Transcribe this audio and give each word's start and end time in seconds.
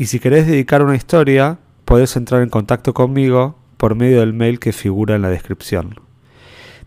y 0.00 0.06
si 0.06 0.18
querés 0.18 0.46
dedicar 0.46 0.82
una 0.82 0.96
historia, 0.96 1.58
podés 1.84 2.16
entrar 2.16 2.40
en 2.40 2.48
contacto 2.48 2.94
conmigo 2.94 3.56
por 3.76 3.94
medio 3.94 4.20
del 4.20 4.32
mail 4.32 4.58
que 4.58 4.72
figura 4.72 5.14
en 5.14 5.20
la 5.20 5.28
descripción. 5.28 5.94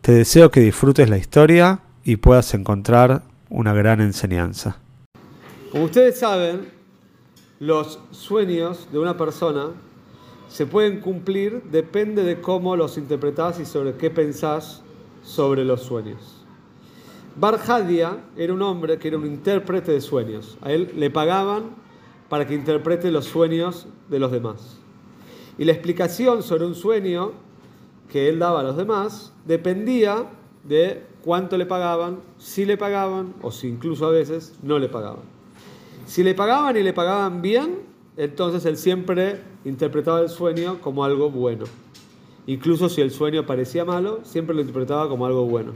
Te 0.01 0.13
deseo 0.13 0.49
que 0.49 0.61
disfrutes 0.61 1.11
la 1.11 1.19
historia 1.19 1.81
y 2.03 2.15
puedas 2.15 2.55
encontrar 2.55 3.21
una 3.52 3.71
gran 3.71 4.02
enseñanza. 4.02 4.77
Como 5.71 5.83
ustedes 5.83 6.17
saben, 6.17 6.61
los 7.59 7.99
sueños 8.09 8.88
de 8.91 8.97
una 8.97 9.16
persona 9.16 9.67
se 10.47 10.66
pueden 10.66 10.99
cumplir 10.99 11.61
depende 11.71 12.23
de 12.23 12.41
cómo 12.41 12.75
los 12.75 12.97
interpretás 12.97 13.59
y 13.59 13.66
sobre 13.66 13.93
qué 13.93 14.09
pensás 14.09 14.81
sobre 15.21 15.63
los 15.63 15.83
sueños. 15.83 16.43
Barjadia 17.35 18.17
era 18.35 18.53
un 18.53 18.63
hombre 18.63 18.97
que 18.97 19.09
era 19.09 19.19
un 19.19 19.27
intérprete 19.27 19.91
de 19.91 20.02
sueños. 20.02 20.57
A 20.63 20.71
él 20.71 20.93
le 20.95 21.11
pagaban 21.11 21.82
para 22.33 22.47
que 22.47 22.55
interprete 22.55 23.11
los 23.11 23.25
sueños 23.25 23.85
de 24.09 24.17
los 24.17 24.31
demás. 24.31 24.79
Y 25.59 25.65
la 25.65 25.71
explicación 25.71 26.41
sobre 26.41 26.65
un 26.65 26.73
sueño 26.73 27.33
que 28.09 28.27
él 28.27 28.39
daba 28.39 28.61
a 28.61 28.63
los 28.63 28.75
demás 28.75 29.31
dependía 29.45 30.31
de 30.63 31.03
cuánto 31.23 31.58
le 31.58 31.67
pagaban, 31.67 32.21
si 32.39 32.66
le 32.66 32.75
pagaban 32.75 33.35
o 33.43 33.52
si 33.52 33.67
incluso 33.67 34.08
a 34.08 34.09
veces 34.09 34.58
no 34.63 34.80
le 34.80 34.89
pagaban. 34.89 35.21
Si 36.08 36.23
le 36.23 36.33
pagaban 36.33 36.75
y 36.75 36.81
le 36.81 36.91
pagaban 36.91 37.43
bien, 37.43 37.81
entonces 38.17 38.65
él 38.65 38.77
siempre 38.77 39.39
interpretaba 39.63 40.19
el 40.19 40.30
sueño 40.30 40.81
como 40.81 41.05
algo 41.05 41.30
bueno. 41.30 41.65
Incluso 42.47 42.89
si 42.89 43.02
el 43.02 43.11
sueño 43.11 43.45
parecía 43.45 43.86
malo, 43.86 44.21
siempre 44.23 44.55
lo 44.55 44.61
interpretaba 44.61 45.08
como 45.08 45.27
algo 45.27 45.45
bueno. 45.45 45.73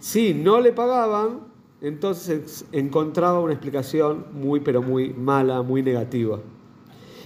Si 0.00 0.34
no 0.34 0.60
le 0.60 0.72
pagaban, 0.72 1.51
entonces 1.82 2.64
encontraba 2.70 3.40
una 3.40 3.52
explicación 3.52 4.24
muy, 4.32 4.60
pero 4.60 4.80
muy 4.80 5.12
mala, 5.12 5.62
muy 5.62 5.82
negativa. 5.82 6.38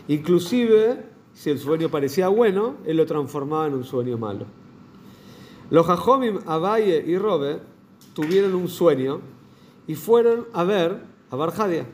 Inclusive, 0.08 1.04
si 1.34 1.50
el 1.50 1.58
sueño 1.58 1.90
parecía 1.90 2.28
bueno, 2.28 2.77
él 2.86 2.96
lo 2.96 3.04
transformaba 3.04 3.66
en 3.66 3.74
un 3.74 3.84
sueño 3.84 4.16
malo. 4.16 4.46
Los 5.68 5.86
Jajomim, 5.86 6.38
Abaye 6.46 7.04
y 7.06 7.18
Robe 7.18 7.60
tuvieron 8.14 8.54
un 8.54 8.68
sueño 8.68 9.20
y 9.86 9.94
fueron 9.94 10.46
a 10.54 10.64
ver 10.64 11.02
a 11.30 11.36
Barjadia. 11.36 11.84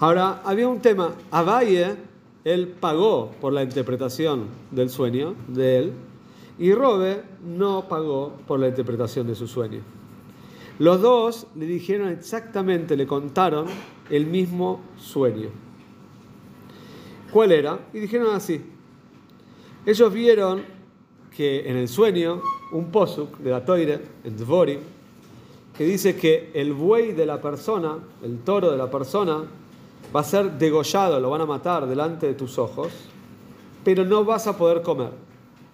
Ahora, 0.00 0.42
había 0.44 0.68
un 0.68 0.80
tema. 0.80 1.14
Abaye, 1.30 1.96
él 2.44 2.68
pagó 2.68 3.30
por 3.40 3.52
la 3.52 3.62
interpretación 3.62 4.44
del 4.70 4.90
sueño 4.90 5.34
de 5.48 5.78
él, 5.78 5.92
y 6.58 6.72
Robe 6.72 7.22
no 7.44 7.88
pagó 7.88 8.34
por 8.46 8.60
la 8.60 8.68
interpretación 8.68 9.26
de 9.26 9.34
su 9.34 9.46
sueño. 9.46 9.97
Los 10.78 11.00
dos 11.00 11.46
le 11.56 11.66
dijeron 11.66 12.08
exactamente, 12.08 12.96
le 12.96 13.06
contaron 13.06 13.66
el 14.10 14.26
mismo 14.26 14.80
sueño. 14.96 15.48
¿Cuál 17.32 17.52
era? 17.52 17.80
Y 17.92 17.98
dijeron 17.98 18.34
así. 18.34 18.64
Ellos 19.84 20.12
vieron 20.12 20.62
que 21.36 21.68
en 21.68 21.76
el 21.76 21.88
sueño, 21.88 22.42
un 22.72 22.90
posuk 22.90 23.38
de 23.38 23.50
la 23.50 23.64
Toire, 23.64 24.00
en 24.22 24.36
Dvori, 24.36 24.78
que 25.76 25.84
dice 25.84 26.16
que 26.16 26.50
el 26.54 26.72
buey 26.72 27.12
de 27.12 27.26
la 27.26 27.40
persona, 27.40 27.98
el 28.22 28.38
toro 28.40 28.70
de 28.70 28.76
la 28.76 28.90
persona, 28.90 29.44
va 30.14 30.20
a 30.20 30.24
ser 30.24 30.52
degollado, 30.58 31.20
lo 31.20 31.30
van 31.30 31.40
a 31.40 31.46
matar 31.46 31.86
delante 31.86 32.26
de 32.26 32.34
tus 32.34 32.58
ojos, 32.58 32.92
pero 33.84 34.04
no 34.04 34.24
vas 34.24 34.46
a 34.46 34.56
poder 34.56 34.82
comer. 34.82 35.10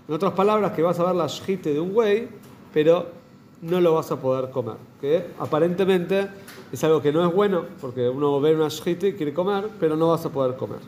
En 0.06 0.14
otras 0.14 0.32
palabras, 0.32 0.72
que 0.72 0.82
vas 0.82 0.98
a 0.98 1.04
ver 1.04 1.14
la 1.14 1.26
shite 1.26 1.72
de 1.72 1.80
un 1.80 1.92
güey, 1.92 2.28
pero 2.72 3.23
no 3.62 3.80
lo 3.80 3.94
vas 3.94 4.10
a 4.10 4.20
poder 4.20 4.50
comer. 4.50 4.76
Que 5.00 5.26
aparentemente 5.38 6.28
es 6.72 6.84
algo 6.84 7.00
que 7.00 7.12
no 7.12 7.26
es 7.26 7.34
bueno, 7.34 7.64
porque 7.80 8.08
uno 8.08 8.40
ve 8.40 8.54
una 8.54 8.68
shite 8.68 9.08
y 9.08 9.12
quiere 9.14 9.32
comer, 9.32 9.68
pero 9.78 9.96
no 9.96 10.08
vas 10.08 10.24
a 10.26 10.30
poder 10.30 10.56
comer. 10.56 10.80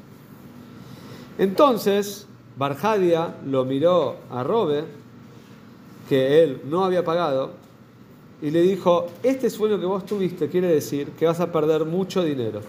Entonces, 1.38 2.26
Barjadia 2.56 3.36
lo 3.46 3.64
miró 3.64 4.16
a 4.30 4.42
Robe, 4.42 4.84
que 6.08 6.42
él 6.42 6.62
no 6.64 6.84
había 6.84 7.04
pagado, 7.04 7.50
y 8.40 8.50
le 8.50 8.62
dijo, 8.62 9.06
este 9.22 9.48
sueño 9.48 9.80
que 9.80 9.86
vos 9.86 10.04
tuviste 10.04 10.48
quiere 10.48 10.68
decir 10.68 11.10
que 11.12 11.26
vas 11.26 11.40
a 11.40 11.50
perder 11.50 11.84
mucho 11.84 12.22
dinero. 12.22 12.60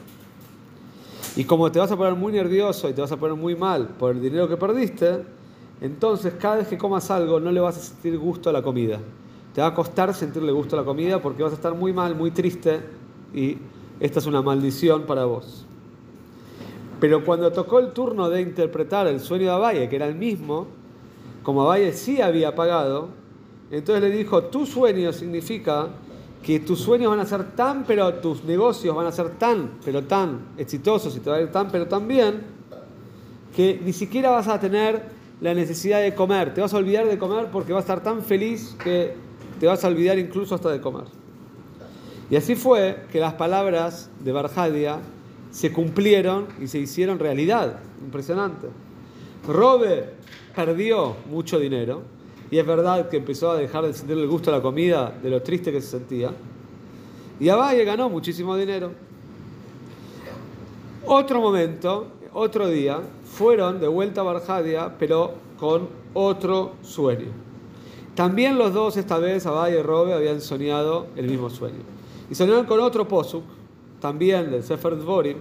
Y 1.35 1.44
como 1.44 1.72
te 1.72 1.79
vas 1.79 1.91
a 1.91 1.97
poner 1.97 2.16
muy 2.16 2.31
nervioso 2.34 2.90
y 2.90 2.94
te 2.94 3.02
vas 3.02 3.12
a 3.12 3.18
poner 3.18 3.35
muy 3.35 3.56
mal 3.56 3.88
por 3.88 4.12
el 4.12 4.22
dinero 4.22 4.47
que 4.47 4.58
perdiste, 4.58 5.24
entonces 5.81 6.34
cada 6.40 6.58
vez 6.58 6.68
que 6.68 6.78
comas 6.78 7.12
algo 7.12 7.40
no 7.40 7.52
le 7.52 7.59
vas 7.59 7.78
a 7.78 7.79
sentir 7.79 8.18
gusto 8.18 8.50
a 8.50 8.53
la 8.53 8.62
comida. 8.62 9.00
Te 9.57 9.62
va 9.62 9.69
a 9.69 9.73
costar 9.73 10.13
sentirle 10.13 10.51
gusto 10.51 10.75
a 10.75 10.81
la 10.81 10.85
comida 10.85 11.19
porque 11.19 11.41
vas 11.41 11.51
a 11.51 11.56
estar 11.56 11.73
muy 11.73 11.91
mal, 11.91 12.13
muy 12.13 12.29
triste 12.29 12.79
y 13.34 13.57
esta 14.00 14.19
es 14.19 14.28
una 14.28 14.44
maldición 14.44 15.07
para 15.07 15.25
vos. 15.25 15.66
Pero 17.00 17.25
cuando 17.25 17.51
tocó 17.51 17.79
el 17.79 17.91
turno 17.91 18.29
de 18.29 18.41
interpretar 18.41 19.07
el 19.07 19.19
sueño 19.19 19.46
de 19.46 19.51
Abaye, 19.53 19.90
que 19.90 19.96
era 19.96 20.06
el 20.06 20.13
mismo, 20.13 20.67
como 21.41 21.63
Abaye 21.63 21.91
sí 21.94 22.22
había 22.22 22.53
pagado, 22.53 23.07
entonces 23.72 24.03
le 24.03 24.16
dijo, 24.16 24.44
tu 24.44 24.67
sueño 24.67 25.12
significa 25.12 25.88
que 26.44 26.59
tus 26.59 26.79
sueños 26.79 27.09
van 27.09 27.22
a 27.22 27.25
ser 27.25 27.56
tan, 27.56 27.84
pero 27.84 28.13
tus 28.13 28.44
negocios 28.44 28.96
van 28.96 29.07
a 29.07 29.12
ser 29.12 29.40
tan, 29.40 29.79
pero 29.84 30.03
tan 30.03 30.50
exitosos 30.59 31.16
y 31.16 31.19
te 31.19 31.31
va 31.31 31.38
a 31.38 31.41
ir 31.41 31.51
tan, 31.51 31.72
pero 31.72 31.88
tan 31.88 32.07
bien, 32.07 32.44
que 33.56 33.81
ni 33.84 33.91
siquiera 33.91 34.29
vas 34.29 34.50
a 34.50 34.59
tener 34.59 35.01
la 35.41 35.56
necesidad 35.56 36.00
de 36.03 36.13
comer. 36.13 36.53
Te 36.53 36.62
vas 36.62 36.75
a 36.75 36.78
olvidar 36.78 37.07
de 37.07 37.17
comer 37.17 37.47
porque 37.51 37.73
vas 37.73 37.90
a 37.90 37.94
estar 37.94 38.03
tan 38.03 38.22
feliz 38.22 38.75
que 38.84 39.25
te 39.59 39.68
vas 39.68 39.84
a 39.84 39.88
olvidar 39.88 40.18
incluso 40.19 40.56
hasta 40.56 40.72
de 40.72 40.81
comer. 40.81 41.06
Y 42.29 42.35
así 42.35 42.56
fue 42.56 43.06
que 43.12 43.19
las 43.19 43.34
palabras 43.34 44.09
de 44.19 44.31
Barjadia 44.31 45.00
se 45.51 45.72
cumplieron 45.72 46.47
y 46.62 46.68
se 46.68 46.79
hicieron 46.79 47.19
realidad. 47.19 47.79
Impresionante. 48.03 48.67
Robe 49.47 50.12
perdió 50.56 51.16
mucho 51.29 51.57
dinero 51.59 52.01
y 52.51 52.57
es 52.57 52.66
verdad 52.66 53.09
que 53.09 53.17
empezó 53.17 53.51
a 53.51 53.57
dejar 53.57 53.85
de 53.85 53.94
sentir 53.94 54.17
el 54.17 54.28
gusto 54.28 54.51
a 54.51 54.57
la 54.57 54.62
comida 54.62 55.17
de 55.22 55.29
lo 55.29 55.41
triste 55.41 55.72
que 55.72 55.81
se 55.81 55.88
sentía. 55.88 56.31
Y 57.40 57.50
Abaye 57.50 57.84
ganó 57.85 58.09
muchísimo 58.09 58.56
dinero. 58.56 58.91
Otro 61.06 61.40
momento, 61.40 62.07
otro 62.34 62.67
día, 62.67 63.00
fueron 63.23 63.79
de 63.79 63.88
vuelta 63.88 64.22
a 64.22 64.23
Barjadia, 64.25 64.94
pero 64.97 65.35
con 65.57 65.88
otro 66.13 66.73
sueño. 66.81 67.47
También 68.17 68.57
los 68.57 68.73
dos, 68.73 68.97
esta 68.97 69.19
vez, 69.19 69.45
Abay 69.45 69.75
y 69.75 69.81
Robe, 69.83 70.16
habían 70.16 70.41
soñado 70.41 71.05
el 71.16 71.29
mismo 71.29 71.51
sueño. 71.51 71.83
Y 72.31 72.33
soñaron 72.33 72.66
con 72.66 72.79
otro 72.79 73.07
posuk, 73.07 73.44
también 74.01 74.50
del 74.50 74.63
Sefer 74.63 74.97
Dvorim, 74.97 75.38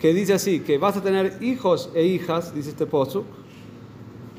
que 0.00 0.12
dice 0.12 0.32
así, 0.32 0.58
que 0.58 0.78
vas 0.78 0.96
a 0.96 1.00
tener 1.00 1.38
hijos 1.40 1.90
e 1.94 2.02
hijas, 2.02 2.52
dice 2.52 2.70
este 2.70 2.86
posuk, 2.86 3.24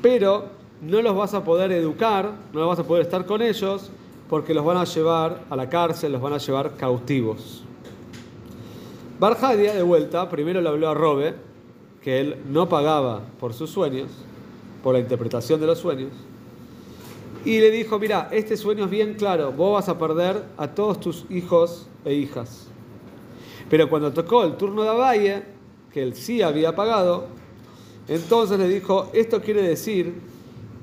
pero 0.02 0.44
no 0.82 1.00
los 1.00 1.16
vas 1.16 1.32
a 1.32 1.42
poder 1.42 1.72
educar, 1.72 2.32
no 2.52 2.68
vas 2.68 2.80
a 2.80 2.84
poder 2.84 3.06
estar 3.06 3.24
con 3.24 3.40
ellos, 3.40 3.90
porque 4.28 4.52
los 4.52 4.62
van 4.62 4.76
a 4.76 4.84
llevar 4.84 5.44
a 5.48 5.56
la 5.56 5.70
cárcel, 5.70 6.12
los 6.12 6.20
van 6.20 6.34
a 6.34 6.38
llevar 6.38 6.76
cautivos. 6.76 7.64
Barjadia, 9.18 9.72
de 9.72 9.82
vuelta, 9.82 10.28
primero 10.28 10.60
le 10.60 10.68
habló 10.68 10.90
a 10.90 10.92
Robe, 10.92 11.34
que 12.02 12.20
él 12.20 12.36
no 12.50 12.68
pagaba 12.68 13.22
por 13.40 13.54
sus 13.54 13.70
sueños, 13.70 14.10
por 14.82 14.92
la 14.92 15.00
interpretación 15.00 15.58
de 15.62 15.66
los 15.66 15.78
sueños, 15.78 16.10
y 17.44 17.60
le 17.60 17.70
dijo, 17.70 17.98
mira, 17.98 18.28
este 18.30 18.56
sueño 18.56 18.84
es 18.84 18.90
bien 18.90 19.14
claro, 19.14 19.52
vos 19.52 19.74
vas 19.74 19.88
a 19.88 19.98
perder 19.98 20.42
a 20.56 20.68
todos 20.68 21.00
tus 21.00 21.24
hijos 21.30 21.86
e 22.04 22.14
hijas. 22.14 22.68
Pero 23.68 23.88
cuando 23.88 24.12
tocó 24.12 24.44
el 24.44 24.56
turno 24.56 24.82
de 24.82 24.88
Abaye, 24.90 25.42
que 25.92 26.02
él 26.02 26.14
sí 26.14 26.42
había 26.42 26.74
pagado, 26.76 27.26
entonces 28.08 28.58
le 28.58 28.68
dijo, 28.68 29.10
esto 29.12 29.40
quiere 29.40 29.62
decir 29.62 30.14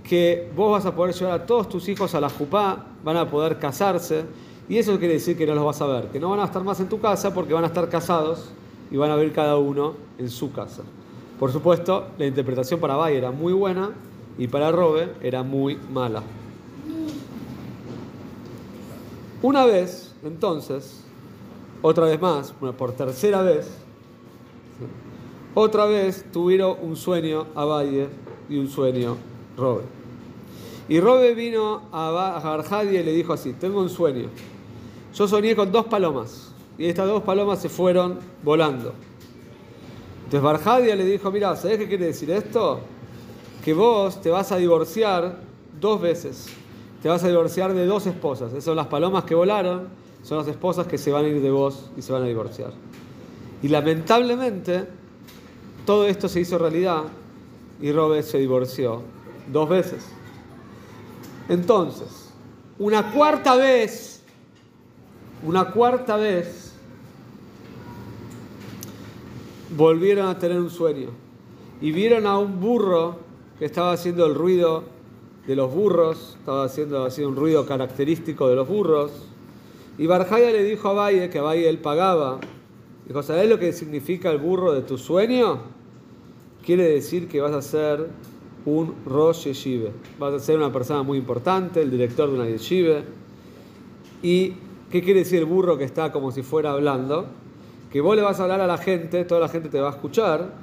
que 0.04 0.50
vos 0.56 0.72
vas 0.72 0.86
a 0.86 0.96
poder 0.96 1.14
llevar 1.14 1.42
a 1.42 1.46
todos 1.46 1.70
tus 1.70 1.88
hijos 1.88 2.16
a 2.16 2.20
la 2.20 2.30
jupá, 2.30 2.88
van 3.04 3.18
a 3.18 3.30
poder 3.30 3.60
casarse, 3.60 4.24
y 4.68 4.78
eso 4.78 4.98
quiere 5.00 5.16
decir 5.16 5.38
que 5.38 5.46
no 5.46 5.56
los 5.56 5.66
vas 5.66 5.82
a 5.82 5.88
ver, 5.88 6.06
que 6.06 6.20
no 6.20 6.30
van 6.30 6.40
a 6.40 6.46
estar 6.46 6.64
más 6.64 6.80
en 6.80 6.90
tu 6.90 7.00
casa 7.00 7.34
porque 7.34 7.54
van 7.54 7.64
a 7.64 7.68
estar 7.68 7.90
casados 7.90 8.50
y 8.92 8.98
van 8.98 9.12
a 9.12 9.16
ver 9.16 9.32
cada 9.32 9.58
uno 9.58 9.94
en 10.18 10.30
su 10.30 10.52
casa. 10.52 10.84
Por 11.40 11.52
supuesto, 11.52 12.08
la 12.18 12.26
interpretación 12.26 12.80
para 12.80 12.96
Bay 12.96 13.16
era 13.16 13.32
muy 13.32 13.54
buena 13.54 13.92
y 14.38 14.48
para 14.48 14.72
Robe 14.72 15.10
era 15.22 15.42
muy 15.42 15.78
mala. 15.92 16.22
Una 19.42 19.66
vez, 19.66 20.14
entonces, 20.24 21.02
otra 21.82 22.06
vez 22.06 22.20
más, 22.20 22.52
por 22.78 22.92
tercera 22.92 23.42
vez, 23.42 23.70
Otra 25.56 25.86
vez 25.86 26.24
tuvieron 26.32 26.78
un 26.82 26.96
sueño 26.96 27.48
a 27.56 27.66
Valle 27.66 28.08
y 28.50 28.58
un 28.58 28.70
sueño 28.70 29.18
Robe. 29.58 29.82
Y 30.88 31.00
Robe 31.00 31.34
vino 31.34 31.82
a 31.92 32.12
Barjadia 32.12 33.02
y 33.02 33.04
le 33.04 33.12
dijo 33.12 33.34
así, 33.34 33.54
tengo 33.54 33.82
un 33.82 33.90
sueño. 33.90 34.30
Yo 35.14 35.28
soñé 35.28 35.56
con 35.56 35.72
dos 35.72 35.86
palomas 35.86 36.52
y 36.78 36.86
estas 36.86 37.08
dos 37.08 37.24
palomas 37.24 37.60
se 37.60 37.68
fueron 37.68 38.20
volando. 38.44 38.94
Entonces 40.26 40.42
Barjadia 40.42 40.96
le 40.96 41.04
dijo, 41.04 41.32
mira, 41.32 41.56
¿sabes 41.56 41.80
qué 41.80 41.88
quiere 41.88 42.06
decir 42.06 42.30
esto? 42.30 42.80
Que 43.66 43.74
vos 43.74 44.22
te 44.22 44.30
vas 44.30 44.52
a 44.52 44.58
divorciar 44.58 45.40
dos 45.80 46.00
veces. 46.00 46.48
Te 47.02 47.08
vas 47.08 47.24
a 47.24 47.28
divorciar 47.28 47.74
de 47.74 47.86
dos 47.86 48.06
esposas. 48.08 48.52
Esas 48.52 48.66
son 48.66 48.76
las 48.76 48.88
palomas 48.88 49.24
que 49.24 49.36
volaron, 49.36 49.88
son 50.24 50.38
las 50.38 50.48
esposas 50.48 50.88
que 50.88 50.98
se 50.98 51.12
van 51.12 51.26
a 51.26 51.28
ir 51.30 51.42
de 51.42 51.50
vos 51.50 51.90
y 51.98 52.02
se 52.02 52.12
van 52.12 52.24
a 52.24 52.26
divorciar. 52.26 52.74
Y 53.62 53.70
lamentablemente, 53.70 54.86
todo 55.86 56.06
esto 56.06 56.28
se 56.28 56.42
hizo 56.42 56.58
realidad 56.58 57.04
y 57.82 57.92
Robert 57.92 58.26
se 58.26 58.38
divorció 58.38 59.02
dos 59.52 59.70
veces. 59.70 60.06
Entonces, 61.48 62.30
una 62.78 63.12
cuarta 63.12 63.56
vez, 63.56 64.22
una 65.44 65.72
cuarta 65.72 66.16
vez, 66.18 66.74
volvieron 69.76 70.28
a 70.28 70.38
tener 70.38 70.60
un 70.60 70.70
sueño 70.70 71.10
y 71.82 71.92
vieron 71.92 72.28
a 72.28 72.38
un 72.38 72.60
burro 72.60 73.18
que 73.58 73.66
estaba 73.66 73.94
haciendo 73.94 74.26
el 74.26 74.36
ruido 74.36 74.84
de 75.50 75.56
los 75.56 75.74
burros, 75.74 76.36
estaba 76.38 76.66
haciendo, 76.66 77.08
un 77.28 77.36
ruido 77.36 77.66
característico 77.66 78.48
de 78.48 78.56
los 78.56 78.68
burros. 78.68 79.12
Y 79.98 80.06
Barjaya 80.06 80.52
le 80.52 80.62
dijo 80.64 80.90
a 80.90 80.94
Valle 80.94 81.32
que 81.32 81.40
Valle 81.40 81.68
él 81.68 81.80
pagaba. 81.80 82.40
Dijo, 83.08 83.24
¿sabes 83.24 83.50
lo 83.50 83.58
que 83.58 83.74
significa 83.74 84.30
el 84.30 84.38
burro 84.38 84.74
de 84.74 84.84
tu 84.84 85.00
sueño? 85.00 85.62
Quiere 86.64 86.84
decir 86.84 87.28
que 87.28 87.42
vas 87.42 87.54
a 87.54 87.64
ser 87.64 88.10
un 88.68 88.94
Rosh 89.08 89.46
Yeshive. 89.46 89.92
Vas 90.20 90.36
a 90.36 90.40
ser 90.40 90.56
una 90.58 90.72
persona 90.72 91.02
muy 91.02 91.18
importante, 91.18 91.82
el 91.82 91.90
director 91.90 92.30
de 92.30 92.36
una 92.36 92.48
Yeshive. 92.48 93.02
¿Y 94.22 94.54
qué 94.92 95.02
quiere 95.02 95.22
decir 95.22 95.40
el 95.40 95.46
burro 95.46 95.80
que 95.80 95.84
está 95.84 96.12
como 96.12 96.32
si 96.32 96.44
fuera 96.44 96.74
hablando? 96.74 97.26
Que 97.92 98.02
vos 98.02 98.16
le 98.16 98.22
vas 98.22 98.40
a 98.40 98.44
hablar 98.44 98.62
a 98.62 98.68
la 98.68 98.78
gente, 98.78 99.26
toda 99.26 99.42
la 99.42 99.50
gente 99.50 99.70
te 99.70 99.82
va 99.82 99.88
a 99.88 99.94
escuchar, 99.94 100.54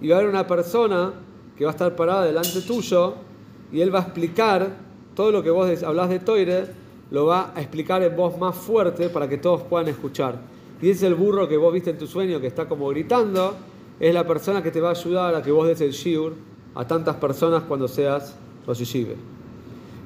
y 0.00 0.06
va 0.06 0.14
a 0.14 0.18
haber 0.20 0.30
una 0.30 0.46
persona 0.46 1.14
que 1.58 1.64
va 1.64 1.72
a 1.72 1.74
estar 1.74 1.96
parada 1.96 2.24
delante 2.24 2.60
tuyo, 2.60 3.28
y 3.72 3.80
él 3.80 3.94
va 3.94 4.00
a 4.00 4.02
explicar 4.02 4.76
todo 5.14 5.32
lo 5.32 5.42
que 5.42 5.50
vos 5.50 5.82
hablas 5.82 6.08
de 6.08 6.18
Toire, 6.20 6.66
lo 7.10 7.26
va 7.26 7.52
a 7.54 7.60
explicar 7.60 8.02
en 8.02 8.16
voz 8.16 8.38
más 8.38 8.56
fuerte 8.56 9.08
para 9.08 9.28
que 9.28 9.38
todos 9.38 9.62
puedan 9.62 9.88
escuchar. 9.88 10.38
Y 10.80 10.90
es 10.90 11.02
el 11.02 11.14
burro 11.14 11.48
que 11.48 11.56
vos 11.56 11.72
viste 11.72 11.90
en 11.90 11.98
tu 11.98 12.06
sueño 12.06 12.40
que 12.40 12.46
está 12.46 12.66
como 12.66 12.88
gritando, 12.88 13.54
es 13.98 14.14
la 14.14 14.26
persona 14.26 14.62
que 14.62 14.70
te 14.70 14.80
va 14.80 14.88
a 14.88 14.92
ayudar 14.92 15.34
a 15.34 15.42
que 15.42 15.50
vos 15.50 15.66
des 15.66 15.80
el 15.82 15.90
shiur 15.90 16.32
a 16.74 16.86
tantas 16.86 17.16
personas 17.16 17.64
cuando 17.64 17.88
seas 17.88 18.36
Rosh 18.66 19.04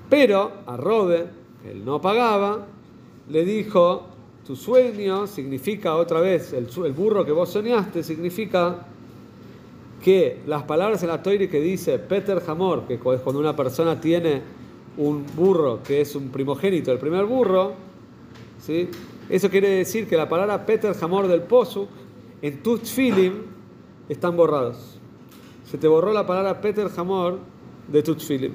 Pero 0.09 0.51
a 0.67 0.77
Robe, 0.77 1.27
él 1.65 1.85
no 1.85 2.01
pagaba, 2.01 2.67
le 3.29 3.45
dijo, 3.45 4.07
tu 4.47 4.57
sueño 4.57 5.27
significa 5.27 5.95
otra 5.97 6.21
vez, 6.21 6.53
el, 6.53 6.67
burro 6.93 7.25
que 7.25 7.33
vos 7.33 7.51
soñaste 7.51 8.03
significa 8.03 8.87
que 10.05 10.43
las 10.47 10.65
palabras 10.65 11.03
en 11.03 11.09
la 11.09 11.23
Toire 11.23 11.49
que 11.49 11.63
dice 11.63 11.99
Peter 11.99 12.43
Hamor, 12.47 12.87
que 12.87 12.95
es 12.95 13.01
cuando 13.01 13.41
una 13.41 13.57
persona 13.57 13.99
tiene 13.99 14.43
un 14.99 15.25
burro 15.35 15.83
que 15.83 16.03
es 16.03 16.15
un 16.15 16.29
primogénito, 16.29 16.93
el 16.93 16.99
primer 16.99 17.25
burro, 17.25 17.73
¿sí? 18.61 18.91
eso 19.31 19.49
quiere 19.49 19.71
decir 19.71 20.07
que 20.07 20.19
la 20.19 20.29
palabra 20.29 20.67
Peter 20.67 20.95
Hamor 21.01 21.27
del 21.27 21.41
Pozo 21.41 21.89
en 22.43 22.63
tu 22.63 22.77
tfilim 22.77 23.45
están 24.07 24.37
borrados. 24.37 25.01
Se 25.65 25.79
te 25.79 25.89
borró 25.89 26.13
la 26.13 26.27
palabra 26.27 26.61
Peter 26.61 26.87
Hamor 26.95 27.39
de 27.89 28.03
tu 28.03 28.15
tfilim. 28.15 28.53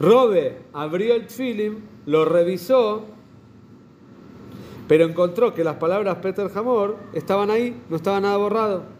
Robe 0.00 0.56
abrió 0.72 1.16
el 1.16 1.26
tfilim, 1.26 1.80
lo 2.06 2.24
revisó, 2.24 3.04
pero 4.88 5.04
encontró 5.04 5.52
que 5.52 5.64
las 5.64 5.76
palabras 5.76 6.16
Peter 6.22 6.50
Hamor 6.54 6.96
estaban 7.12 7.50
ahí, 7.50 7.78
no 7.90 7.96
estaba 7.96 8.22
nada 8.22 8.38
borrado. 8.38 8.99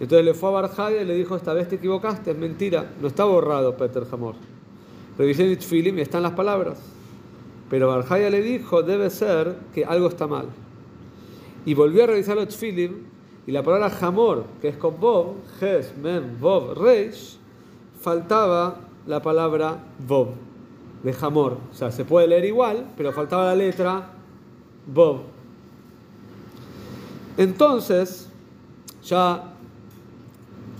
Entonces 0.00 0.24
le 0.24 0.32
fue 0.32 0.48
a 0.48 0.52
Barjadia 0.52 1.02
y 1.02 1.04
le 1.04 1.14
dijo, 1.14 1.36
esta 1.36 1.52
vez 1.52 1.68
te 1.68 1.76
equivocaste, 1.76 2.30
es 2.30 2.38
mentira, 2.38 2.90
no 3.02 3.08
está 3.08 3.24
borrado 3.24 3.76
Peter 3.76 4.02
Hamor. 4.10 4.34
Revisé 5.18 5.44
el 5.44 5.58
tfilim 5.58 5.98
y 5.98 6.00
están 6.00 6.22
las 6.22 6.32
palabras. 6.32 6.78
Pero 7.68 7.88
Barjaya 7.88 8.30
le 8.30 8.40
dijo, 8.40 8.82
debe 8.82 9.10
ser 9.10 9.56
que 9.74 9.84
algo 9.84 10.08
está 10.08 10.26
mal. 10.26 10.46
Y 11.66 11.74
volvió 11.74 12.04
a 12.04 12.06
revisar 12.06 12.36
los 12.36 12.48
tfilim 12.48 13.04
y 13.46 13.52
la 13.52 13.62
palabra 13.62 13.90
jamor, 13.90 14.44
que 14.62 14.68
es 14.68 14.76
con 14.76 14.98
Bob, 14.98 15.34
Ges, 15.58 15.94
Mem, 15.98 16.40
Bob, 16.40 16.78
Reish, 16.78 17.36
faltaba 18.00 18.80
la 19.06 19.20
palabra 19.20 19.84
Bob, 20.06 20.30
de 21.02 21.12
jamor. 21.12 21.58
O 21.70 21.74
sea, 21.74 21.92
se 21.92 22.06
puede 22.06 22.26
leer 22.26 22.46
igual, 22.46 22.86
pero 22.96 23.12
faltaba 23.12 23.44
la 23.44 23.54
letra 23.54 24.12
Bob. 24.86 25.20
Entonces, 27.36 28.30
ya 29.04 29.49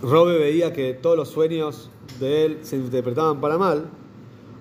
Robe 0.03 0.39
veía 0.39 0.73
que 0.73 0.95
todos 0.95 1.17
los 1.17 1.29
sueños 1.29 1.91
de 2.19 2.45
él 2.47 2.59
se 2.63 2.77
interpretaban 2.77 3.41
para 3.41 3.59
mal. 3.59 3.87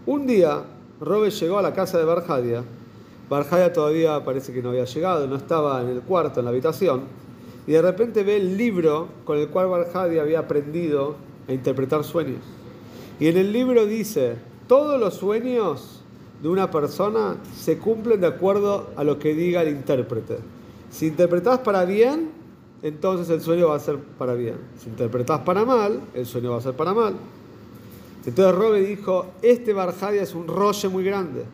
Un 0.06 0.28
día, 0.28 0.64
Robe 1.00 1.32
llegó 1.32 1.60
a 1.60 1.62
la 1.62 1.74
casa 1.74 1.98
de 1.98 2.06
Barjadia. 2.06 2.64
Barjadia 3.30 3.72
todavía 3.72 4.24
parece 4.24 4.54
que 4.54 4.62
no 4.62 4.70
había 4.70 4.86
llegado, 4.86 5.28
no 5.28 5.36
estaba 5.36 5.82
en 5.82 5.90
el 5.90 6.02
cuarto, 6.02 6.40
en 6.40 6.46
la 6.46 6.52
habitación 6.52 7.20
y 7.70 7.74
de 7.74 7.84
repente 7.84 8.24
ve 8.24 8.38
el 8.38 8.58
libro 8.58 9.10
con 9.26 9.38
el 9.38 9.48
cual 9.50 9.68
Barjadi 9.68 10.18
había 10.18 10.40
aprendido 10.40 11.18
a 11.48 11.54
interpretar 11.54 12.04
sueños. 12.04 12.42
Y 13.20 13.28
en 13.28 13.38
el 13.38 13.54
libro 13.54 13.86
dice, 13.86 14.38
todos 14.68 15.00
los 15.00 15.14
sueños 15.14 16.02
de 16.42 16.50
una 16.50 16.72
persona 16.72 17.36
se 17.56 17.78
cumplen 17.78 18.22
de 18.22 18.26
acuerdo 18.26 18.90
a 18.96 19.04
lo 19.04 19.20
que 19.20 19.36
diga 19.36 19.62
el 19.62 19.70
intérprete. 19.70 20.40
Si 20.90 21.06
interpretas 21.06 21.60
para 21.60 21.86
bien, 21.86 22.32
entonces 22.82 23.30
el 23.30 23.42
sueño 23.42 23.70
va 23.70 23.76
a 23.76 23.80
ser 23.80 23.98
para 23.98 24.34
bien. 24.34 24.56
Si 24.78 24.90
interpretas 24.90 25.42
para 25.42 25.66
mal, 25.66 26.02
el 26.14 26.26
sueño 26.26 26.52
va 26.52 26.58
a 26.58 26.62
ser 26.62 26.74
para 26.76 26.94
mal. 26.94 27.16
Entonces 28.26 28.56
Robe 28.56 28.82
dijo, 28.82 29.28
este 29.42 29.74
Barjadia 29.74 30.22
es 30.22 30.34
un 30.36 30.48
rollo 30.48 30.90
muy 30.90 31.04
grande, 31.04 31.46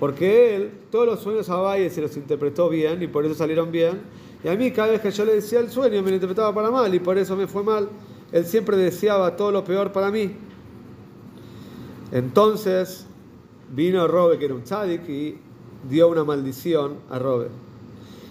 porque 0.00 0.56
él 0.56 0.70
todos 0.90 1.06
los 1.06 1.20
sueños 1.20 1.48
a 1.50 1.56
Valle 1.56 1.90
se 1.90 2.00
los 2.00 2.16
interpretó 2.16 2.68
bien 2.68 3.02
y 3.02 3.06
por 3.06 3.24
eso 3.24 3.34
salieron 3.34 3.70
bien, 3.70 4.00
y 4.42 4.48
a 4.48 4.54
mí 4.54 4.70
cada 4.70 4.92
vez 4.92 5.00
que 5.00 5.10
yo 5.10 5.24
le 5.24 5.34
decía 5.34 5.60
el 5.60 5.70
sueño 5.70 6.02
me 6.02 6.10
lo 6.10 6.14
interpretaba 6.14 6.54
para 6.54 6.70
mal 6.70 6.94
y 6.94 7.00
por 7.00 7.18
eso 7.18 7.36
me 7.36 7.46
fue 7.46 7.62
mal. 7.62 7.88
Él 8.32 8.44
siempre 8.44 8.76
deseaba 8.76 9.36
todo 9.36 9.52
lo 9.52 9.64
peor 9.64 9.92
para 9.92 10.10
mí. 10.10 10.34
Entonces 12.12 13.06
vino 13.74 14.06
Robe, 14.06 14.38
que 14.38 14.44
era 14.46 14.54
un 14.54 14.62
tzadik, 14.62 15.08
y 15.08 15.38
dio 15.88 16.08
una 16.08 16.24
maldición 16.24 16.96
a 17.10 17.18
Robe. 17.18 17.48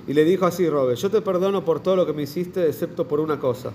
Y 0.08 0.14
le 0.14 0.24
dijo 0.24 0.46
así, 0.46 0.70
Robe, 0.70 0.96
yo 0.96 1.10
te 1.10 1.22
perdono 1.22 1.66
por 1.66 1.80
todo 1.80 1.96
lo 1.96 2.06
que 2.06 2.14
me 2.14 2.24
hiciste, 2.24 2.68
excepto 2.68 3.08
por 3.08 3.20
una 3.20 3.40
cosa. 3.40 3.72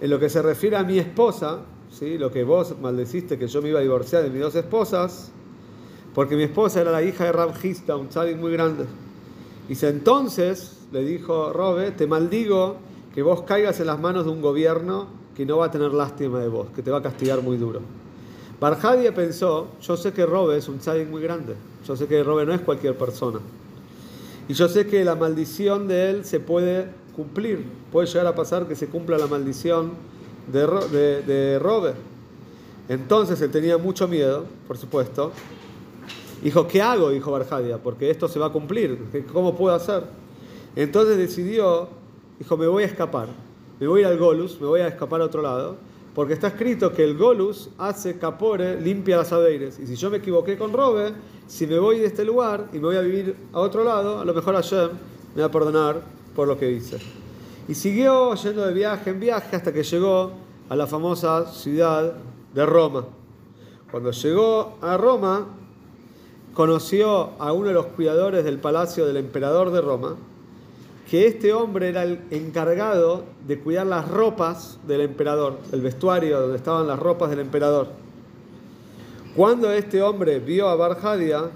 En 0.00 0.10
lo 0.10 0.18
que 0.18 0.28
se 0.28 0.42
refiere 0.42 0.76
a 0.76 0.82
mi 0.82 0.98
esposa, 0.98 1.60
¿sí? 1.90 2.18
lo 2.18 2.30
que 2.30 2.44
vos 2.44 2.74
maldeciste, 2.80 3.38
que 3.38 3.48
yo 3.48 3.62
me 3.62 3.70
iba 3.70 3.78
a 3.78 3.82
divorciar 3.82 4.22
de 4.22 4.30
mis 4.30 4.40
dos 4.40 4.54
esposas, 4.54 5.32
porque 6.14 6.36
mi 6.36 6.42
esposa 6.42 6.80
era 6.80 6.90
la 6.90 7.02
hija 7.02 7.24
de 7.24 7.32
Rab 7.32 7.54
un 7.98 8.08
tzadik 8.08 8.36
muy 8.36 8.52
grande. 8.52 8.84
Dice, 9.68 9.88
entonces 9.88 10.86
le 10.92 11.04
dijo 11.04 11.52
Robe, 11.52 11.92
te 11.92 12.06
maldigo 12.06 12.76
que 13.14 13.22
vos 13.22 13.42
caigas 13.42 13.80
en 13.80 13.86
las 13.86 13.98
manos 13.98 14.24
de 14.24 14.30
un 14.30 14.42
gobierno 14.42 15.06
que 15.34 15.46
no 15.46 15.58
va 15.58 15.66
a 15.66 15.70
tener 15.70 15.92
lástima 15.92 16.40
de 16.40 16.48
vos, 16.48 16.68
que 16.74 16.82
te 16.82 16.90
va 16.90 16.98
a 16.98 17.02
castigar 17.02 17.42
muy 17.42 17.56
duro. 17.56 17.80
Barjadia 18.60 19.14
pensó, 19.14 19.68
yo 19.80 19.96
sé 19.96 20.12
que 20.12 20.26
Robe 20.26 20.58
es 20.58 20.68
un 20.68 20.78
tzadik 20.78 21.08
muy 21.08 21.22
grande, 21.22 21.54
yo 21.86 21.96
sé 21.96 22.06
que 22.06 22.22
Robe 22.22 22.44
no 22.44 22.52
es 22.52 22.60
cualquier 22.60 22.96
persona. 22.96 23.38
Y 24.48 24.54
yo 24.54 24.68
sé 24.68 24.86
que 24.86 25.04
la 25.04 25.14
maldición 25.14 25.86
de 25.88 26.10
él 26.10 26.24
se 26.24 26.40
puede 26.40 26.86
cumplir, 27.14 27.64
puede 27.92 28.06
llegar 28.06 28.26
a 28.26 28.34
pasar 28.34 28.66
que 28.66 28.74
se 28.74 28.88
cumpla 28.88 29.18
la 29.18 29.26
maldición 29.26 29.92
de, 30.50 30.66
de, 30.90 31.22
de 31.22 31.58
Robe. 31.58 31.92
Entonces 32.88 33.40
él 33.42 33.50
tenía 33.50 33.76
mucho 33.76 34.08
miedo, 34.08 34.46
por 34.66 34.78
supuesto. 34.78 35.32
Dijo, 36.42 36.66
¿qué 36.66 36.80
hago? 36.80 37.10
Dijo 37.10 37.30
Barjadia, 37.30 37.78
porque 37.78 38.10
esto 38.10 38.28
se 38.28 38.38
va 38.38 38.46
a 38.46 38.52
cumplir. 38.52 39.26
¿Cómo 39.32 39.56
puedo 39.56 39.74
hacer? 39.74 40.04
Entonces 40.76 41.18
decidió, 41.18 41.88
dijo, 42.38 42.56
me 42.56 42.66
voy 42.68 42.84
a 42.84 42.86
escapar, 42.86 43.28
me 43.80 43.86
voy 43.86 44.04
al 44.04 44.16
Golus, 44.16 44.60
me 44.60 44.66
voy 44.66 44.80
a 44.80 44.88
escapar 44.88 45.20
a 45.20 45.24
otro 45.24 45.42
lado, 45.42 45.76
porque 46.18 46.32
está 46.32 46.48
escrito 46.48 46.92
que 46.92 47.04
el 47.04 47.16
Golus 47.16 47.70
hace 47.78 48.18
capore, 48.18 48.80
limpia 48.80 49.18
las 49.18 49.30
adeires. 49.30 49.78
Y 49.78 49.86
si 49.86 49.94
yo 49.94 50.10
me 50.10 50.16
equivoqué 50.16 50.58
con 50.58 50.72
Robe, 50.72 51.12
si 51.46 51.64
me 51.64 51.78
voy 51.78 52.00
de 52.00 52.06
este 52.06 52.24
lugar 52.24 52.70
y 52.72 52.78
me 52.78 52.86
voy 52.86 52.96
a 52.96 53.02
vivir 53.02 53.36
a 53.52 53.60
otro 53.60 53.84
lado, 53.84 54.18
a 54.18 54.24
lo 54.24 54.34
mejor 54.34 54.56
Hashem 54.56 54.88
me 55.36 55.42
va 55.42 55.46
a 55.46 55.50
perdonar 55.52 56.02
por 56.34 56.48
lo 56.48 56.58
que 56.58 56.72
hice. 56.72 56.98
Y 57.68 57.74
siguió 57.76 58.34
yendo 58.34 58.66
de 58.66 58.74
viaje 58.74 59.10
en 59.10 59.20
viaje 59.20 59.54
hasta 59.54 59.72
que 59.72 59.84
llegó 59.84 60.32
a 60.68 60.74
la 60.74 60.88
famosa 60.88 61.46
ciudad 61.52 62.14
de 62.52 62.66
Roma. 62.66 63.04
Cuando 63.88 64.10
llegó 64.10 64.76
a 64.80 64.96
Roma, 64.96 65.46
conoció 66.52 67.30
a 67.38 67.52
uno 67.52 67.68
de 67.68 67.74
los 67.74 67.86
cuidadores 67.86 68.42
del 68.42 68.58
palacio 68.58 69.06
del 69.06 69.18
emperador 69.18 69.70
de 69.70 69.80
Roma, 69.80 70.16
que 71.08 71.26
este 71.26 71.54
hombre 71.54 71.88
era 71.88 72.02
el 72.02 72.20
encargado 72.30 73.24
de 73.46 73.58
cuidar 73.58 73.86
las 73.86 74.06
ropas 74.08 74.78
del 74.86 75.00
emperador, 75.00 75.58
el 75.72 75.80
vestuario 75.80 76.40
donde 76.40 76.56
estaban 76.56 76.86
las 76.86 76.98
ropas 76.98 77.30
del 77.30 77.40
emperador. 77.40 77.88
Cuando 79.34 79.72
este 79.72 80.02
hombre 80.02 80.38
vio 80.38 80.68
a 80.68 80.76
Barjadia 80.76 81.50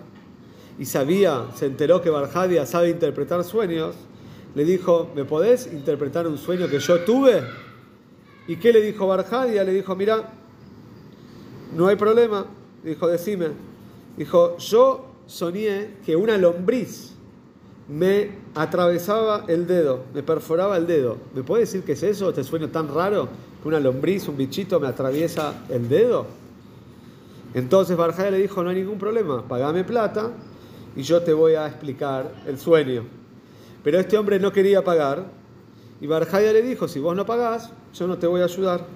y 0.78 0.86
sabía, 0.86 1.48
se 1.54 1.66
enteró 1.66 2.00
que 2.00 2.08
Barjadia 2.08 2.64
sabe 2.64 2.88
interpretar 2.88 3.44
sueños, 3.44 3.94
le 4.54 4.64
dijo, 4.64 5.10
¿me 5.14 5.24
podés 5.24 5.70
interpretar 5.70 6.26
un 6.26 6.38
sueño 6.38 6.68
que 6.68 6.78
yo 6.78 7.00
tuve? 7.00 7.42
¿Y 8.48 8.56
qué 8.56 8.72
le 8.72 8.80
dijo 8.80 9.06
Barjadia? 9.06 9.64
Le 9.64 9.72
dijo, 9.72 9.94
mira, 9.94 10.30
no 11.76 11.88
hay 11.88 11.96
problema. 11.96 12.46
Dijo, 12.82 13.06
decime. 13.06 13.48
Dijo, 14.16 14.56
yo 14.58 15.06
soñé 15.26 15.96
que 16.04 16.16
una 16.16 16.38
lombriz 16.38 17.12
me 17.88 18.30
atravesaba 18.54 19.44
el 19.48 19.66
dedo, 19.66 20.04
me 20.14 20.22
perforaba 20.22 20.76
el 20.76 20.86
dedo. 20.86 21.16
¿Me 21.34 21.42
puede 21.42 21.62
decir 21.62 21.82
qué 21.82 21.92
es 21.92 22.02
eso, 22.02 22.28
este 22.28 22.44
sueño 22.44 22.68
tan 22.68 22.92
raro? 22.92 23.28
Que 23.62 23.68
una 23.68 23.80
lombriz, 23.80 24.28
un 24.28 24.36
bichito 24.36 24.78
me 24.80 24.86
atraviesa 24.86 25.64
el 25.68 25.88
dedo. 25.88 26.26
Entonces 27.54 27.96
Barjaya 27.96 28.30
le 28.30 28.38
dijo, 28.38 28.62
no 28.62 28.70
hay 28.70 28.76
ningún 28.76 28.98
problema, 28.98 29.46
pagame 29.46 29.84
plata 29.84 30.30
y 30.96 31.02
yo 31.02 31.22
te 31.22 31.32
voy 31.32 31.54
a 31.54 31.66
explicar 31.66 32.32
el 32.46 32.58
sueño. 32.58 33.04
Pero 33.84 33.98
este 33.98 34.16
hombre 34.16 34.38
no 34.38 34.52
quería 34.52 34.82
pagar 34.82 35.26
y 36.00 36.06
Barjaya 36.06 36.52
le 36.52 36.62
dijo, 36.62 36.88
si 36.88 36.98
vos 36.98 37.14
no 37.14 37.26
pagás, 37.26 37.70
yo 37.94 38.06
no 38.06 38.16
te 38.16 38.26
voy 38.26 38.40
a 38.40 38.44
ayudar. 38.44 38.86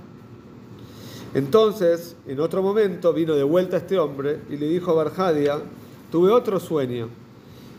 Entonces, 1.35 2.17
en 2.27 2.41
otro 2.41 2.63
momento, 2.63 3.13
vino 3.13 3.35
de 3.35 3.43
vuelta 3.43 3.77
este 3.77 3.99
hombre 3.99 4.41
y 4.49 4.57
le 4.57 4.69
dijo 4.69 4.93
a 4.93 4.95
Barjadia, 4.95 5.61
tuve 6.11 6.31
otro 6.31 6.59
sueño 6.59 7.11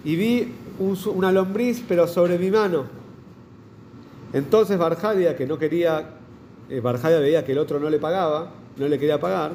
y 0.07 0.15
vi 0.15 0.53
una 0.79 1.33
lombriz 1.33 1.83
pero 1.85 2.07
sobre 2.07 2.39
mi 2.39 2.49
mano. 2.49 2.85
Entonces 4.31 4.77
Barjadia, 4.77 5.35
que 5.35 5.45
no 5.45 5.57
quería, 5.57 6.11
eh, 6.69 6.79
Barjadia 6.79 7.19
veía 7.19 7.43
que 7.43 7.51
el 7.51 7.57
otro 7.57 7.77
no 7.77 7.89
le 7.89 7.99
pagaba, 7.99 8.51
no 8.77 8.87
le 8.87 8.97
quería 8.99 9.19
pagar, 9.19 9.51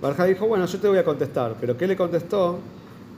Barjadia 0.00 0.34
dijo, 0.34 0.46
bueno, 0.46 0.64
yo 0.66 0.78
te 0.78 0.86
voy 0.86 0.98
a 0.98 1.04
contestar, 1.04 1.56
pero 1.60 1.76
¿qué 1.76 1.88
le 1.88 1.96
contestó? 1.96 2.60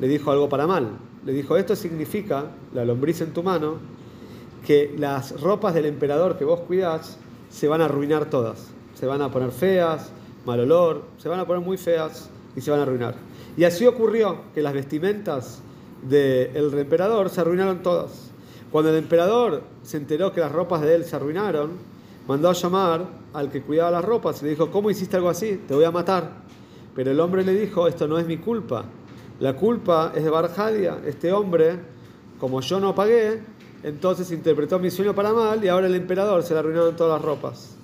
Le 0.01 0.09
dijo 0.09 0.31
algo 0.31 0.49
para 0.49 0.67
mal. 0.67 0.89
Le 1.27 1.33
dijo, 1.33 1.59
esto 1.59 1.77
significa, 1.77 2.47
la 2.73 2.87
lombriz 2.87 3.21
en 3.21 3.35
tu 3.35 3.43
mano, 3.43 3.75
que 4.67 4.95
las 4.97 5.39
ropas 5.43 5.75
del 5.75 5.85
emperador 5.85 6.39
que 6.39 6.47
vos 6.47 6.61
cuidás 6.61 7.19
se 7.51 7.69
van 7.69 7.83
a 7.83 7.85
arruinar 7.85 8.31
todas. 8.31 8.71
Se 8.95 9.05
van 9.05 9.21
a 9.21 9.31
poner 9.31 9.51
feas, 9.51 10.11
mal 10.47 10.59
olor, 10.61 11.03
se 11.19 11.29
van 11.29 11.39
a 11.39 11.47
poner 11.47 11.63
muy 11.63 11.77
feas 11.77 12.31
y 12.57 12.63
se 12.63 12.71
van 12.71 12.81
a 12.81 12.85
arruinar. 12.85 13.15
Y 13.59 13.65
así 13.65 13.85
ocurrió 13.85 14.39
que 14.55 14.63
las 14.63 14.73
vestimentas 14.73 15.63
del 16.03 16.79
emperador 16.79 17.31
se 17.31 17.41
arruinaron 17.41 17.83
todas. 17.83 18.31
Cuando 18.71 18.91
el 18.91 18.97
emperador 18.97 19.63
se 19.83 19.97
enteró 19.97 20.33
que 20.33 20.41
las 20.41 20.53
ropas 20.53 20.83
de 20.83 20.95
él 20.95 21.05
se 21.05 21.17
arruinaron, 21.17 21.73
mandó 22.27 22.51
a 22.51 22.53
llamar 22.53 23.07
al 23.33 23.51
que 23.51 23.63
cuidaba 23.63 23.91
las 23.91 24.05
ropas 24.05 24.41
y 24.43 24.45
le 24.45 24.51
dijo, 24.51 24.71
¿cómo 24.71 24.91
hiciste 24.91 25.17
algo 25.17 25.31
así? 25.31 25.63
Te 25.67 25.75
voy 25.75 25.85
a 25.85 25.91
matar. 25.91 26.43
Pero 26.95 27.11
el 27.11 27.21
hombre 27.21 27.45
le 27.45 27.55
dijo, 27.55 27.89
esto 27.89 28.07
no 28.07 28.19
es 28.19 28.27
mi 28.27 28.39
culpa. 28.39 28.85
La 29.41 29.55
culpa 29.55 30.13
es 30.15 30.25
de 30.25 30.31
Barjadia. 30.31 30.99
Este 31.07 31.33
hombre, 31.33 31.79
como 32.39 32.61
yo 32.61 32.81
no 32.81 32.95
pagué, 32.95 33.41
entonces 33.83 34.31
interpretó 34.33 34.79
mi 34.79 34.91
sueño 34.91 35.15
para 35.15 35.33
mal 35.33 35.65
y 35.65 35.69
ahora 35.69 35.87
el 35.87 35.95
emperador 35.95 36.43
se 36.43 36.53
le 36.53 36.61
arruinaron 36.61 36.97
todas 36.97 37.21
las 37.21 37.25
ropas. 37.25 37.77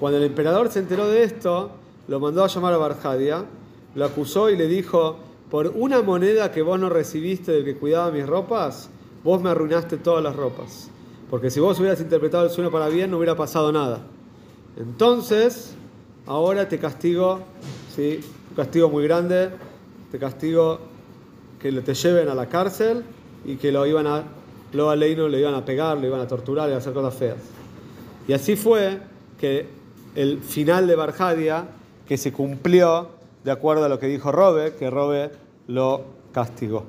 Cuando 0.00 0.18
el 0.18 0.24
emperador 0.24 0.70
se 0.70 0.80
enteró 0.80 1.06
de 1.06 1.22
esto, 1.22 1.70
lo 2.08 2.18
mandó 2.18 2.42
a 2.42 2.48
llamar 2.48 2.74
a 2.74 2.78
Barjadia, 2.78 3.44
lo 3.94 4.04
acusó 4.04 4.50
y 4.50 4.56
le 4.56 4.66
dijo, 4.66 5.18
por 5.54 5.68
una 5.76 6.02
moneda 6.02 6.50
que 6.50 6.62
vos 6.62 6.80
no 6.80 6.88
recibiste 6.88 7.52
del 7.52 7.64
que 7.64 7.76
cuidaba 7.76 8.10
mis 8.10 8.26
ropas, 8.26 8.90
vos 9.22 9.40
me 9.40 9.50
arruinaste 9.50 9.98
todas 9.98 10.20
las 10.20 10.34
ropas. 10.34 10.90
Porque 11.30 11.48
si 11.48 11.60
vos 11.60 11.78
hubieras 11.78 12.00
interpretado 12.00 12.44
el 12.44 12.50
sueño 12.50 12.72
para 12.72 12.88
bien, 12.88 13.12
no 13.12 13.18
hubiera 13.18 13.36
pasado 13.36 13.70
nada. 13.70 14.00
Entonces, 14.76 15.76
ahora 16.26 16.68
te 16.68 16.80
castigo, 16.80 17.38
¿sí? 17.94 18.18
un 18.50 18.56
castigo 18.56 18.88
muy 18.90 19.04
grande, 19.04 19.50
te 20.10 20.18
castigo 20.18 20.80
que 21.60 21.70
te 21.70 21.94
lleven 21.94 22.28
a 22.28 22.34
la 22.34 22.48
cárcel 22.48 23.04
y 23.44 23.54
que 23.54 23.70
lo 23.70 23.86
iban 23.86 24.08
a, 24.08 24.24
lo 24.72 24.90
a 24.90 24.96
le 24.96 25.08
iban 25.08 25.54
a 25.54 25.64
pegar, 25.64 25.98
lo 25.98 26.04
iban 26.08 26.20
a 26.20 26.26
torturar 26.26 26.68
y 26.68 26.72
a 26.72 26.78
hacer 26.78 26.92
cosas 26.92 27.14
feas. 27.14 27.38
Y 28.26 28.32
así 28.32 28.56
fue 28.56 28.98
que 29.38 29.68
el 30.16 30.40
final 30.40 30.88
de 30.88 30.96
Barjadia, 30.96 31.68
que 32.08 32.16
se 32.16 32.32
cumplió 32.32 33.10
de 33.44 33.52
acuerdo 33.52 33.84
a 33.84 33.88
lo 33.88 34.00
que 34.00 34.06
dijo 34.06 34.32
Robe, 34.32 34.74
que 34.76 34.90
Robe 34.90 35.43
lo 35.66 36.04
castigó. 36.32 36.84